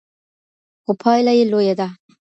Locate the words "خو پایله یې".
0.83-1.45